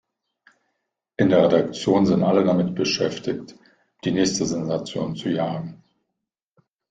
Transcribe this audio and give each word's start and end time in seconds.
In 1.17 1.29
der 1.29 1.43
Redaktion 1.43 2.07
sind 2.07 2.23
alle 2.23 2.43
damit 2.43 2.73
beschäftigt, 2.73 3.55
die 4.03 4.11
nächste 4.11 4.47
Sensation 4.47 5.15
zu 5.15 5.29
jagen. 5.29 5.83